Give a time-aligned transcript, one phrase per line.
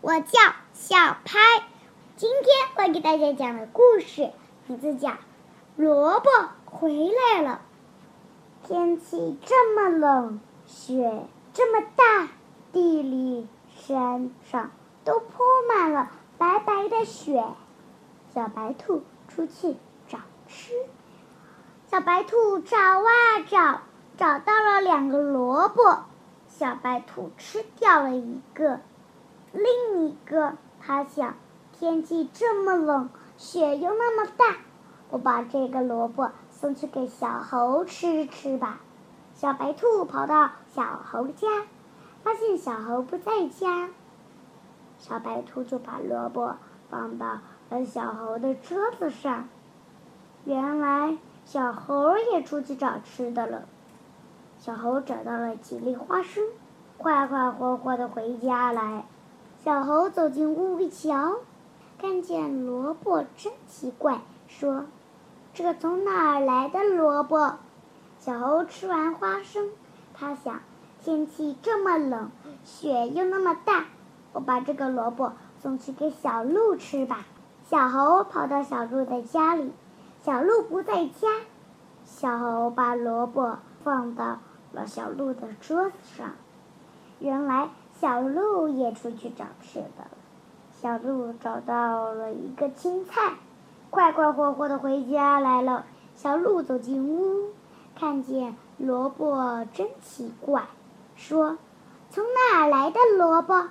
[0.00, 0.38] 我叫
[0.74, 1.38] 小拍。
[2.14, 4.30] 今天我给大家讲的故事
[4.68, 5.08] 名字叫
[5.76, 6.30] 《萝卜
[6.66, 7.60] 回来了》。
[8.68, 12.28] 天气这么冷，雪这么大，
[12.72, 14.70] 地里、山上
[15.04, 17.44] 都铺满了白白的雪。
[18.32, 19.76] 小白兔出去
[20.06, 20.74] 找吃。
[21.90, 23.80] 小白兔找啊找，
[24.16, 26.04] 找到了两个萝卜。
[26.46, 28.80] 小白兔吃掉了一个，
[29.58, 31.34] 另一个，它想，
[31.72, 34.56] 天气这么冷，雪又那么大，
[35.10, 38.80] 我把这个萝卜送去给小猴吃吃吧。
[39.34, 41.48] 小白兔跑到小猴家，
[42.22, 43.90] 发现小猴不在家，
[44.98, 46.56] 小白兔就把萝卜
[46.88, 47.38] 放到
[47.70, 49.48] 了小猴的桌子上。
[50.44, 53.62] 原来小猴也出去找吃的了。
[54.58, 56.44] 小猴找到了几粒花生，
[56.96, 59.04] 快快活活的回家来。
[59.64, 61.36] 小猴走进屋一瞧，
[62.00, 64.86] 看见萝卜真奇怪，说
[65.52, 67.56] ：“这从哪儿来的萝卜？”
[68.18, 69.70] 小猴吃完花生，
[70.14, 70.60] 他想：
[71.02, 72.30] 天气这么冷，
[72.64, 73.86] 雪又那么大，
[74.32, 77.26] 我把这个萝卜送去给小鹿吃吧。
[77.68, 79.72] 小猴跑到小鹿的家里，
[80.22, 81.28] 小鹿不在家，
[82.04, 84.38] 小猴把萝卜放到。
[84.70, 86.32] 了小鹿的桌子上，
[87.20, 87.70] 原来
[88.00, 90.10] 小鹿也出去找吃的了。
[90.80, 93.34] 小鹿找到了一个青菜，
[93.90, 95.84] 快快活活的回家来了。
[96.14, 97.50] 小鹿走进屋，
[97.96, 100.66] 看见萝卜真奇怪，
[101.16, 101.58] 说
[102.10, 103.68] ：“从哪儿来的萝卜？”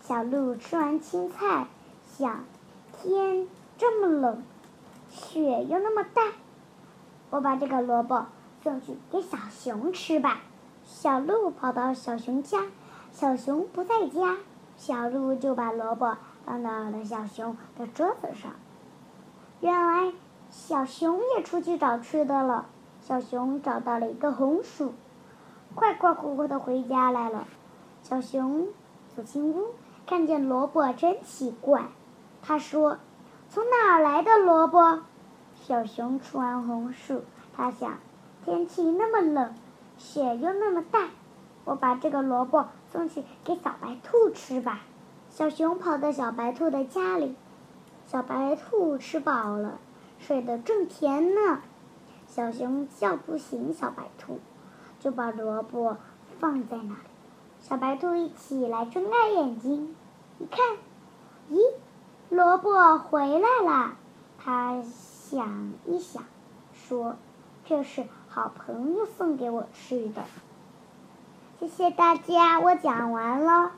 [0.00, 1.66] 小鹿吃完青菜，
[2.16, 2.44] 想：
[2.92, 4.42] 天这么冷，
[5.10, 6.22] 雪又那么大，
[7.30, 8.26] 我把这个萝卜。
[8.60, 10.40] 送去给小熊吃吧。
[10.84, 12.66] 小鹿跑到小熊家，
[13.10, 14.36] 小熊不在家，
[14.76, 18.52] 小鹿就把萝卜放到了小熊的桌子上。
[19.60, 20.12] 原来
[20.50, 22.66] 小熊也出去找吃的了。
[23.00, 24.92] 小熊找到了一个红薯，
[25.74, 27.46] 快快活活的回家来了。
[28.02, 28.68] 小熊
[29.16, 29.68] 走进屋，
[30.06, 31.86] 看见萝卜真奇怪，
[32.42, 32.98] 他说
[33.48, 35.00] ：“从哪儿来的萝卜？”
[35.56, 37.22] 小熊吃完红薯，
[37.56, 37.98] 他想。
[38.44, 39.54] 天气那么冷，
[39.98, 41.08] 雪又那么大，
[41.64, 44.80] 我把这个萝卜送去给小白兔吃吧。
[45.30, 47.34] 小熊跑到小白兔的家里，
[48.06, 49.78] 小白兔吃饱了，
[50.18, 51.60] 睡得正甜呢。
[52.26, 54.40] 小熊叫不醒小白兔，
[55.00, 55.96] 就把萝卜
[56.38, 57.00] 放在那里。
[57.60, 59.94] 小白兔一起来，睁开眼睛，
[60.38, 60.60] 一看，
[61.50, 61.58] 咦，
[62.30, 63.96] 萝卜回来了。
[64.38, 66.22] 他想一想，
[66.72, 67.16] 说
[67.64, 70.22] ：“这是。”好朋友送给我吃的，
[71.60, 73.72] 谢谢大家，我讲完了。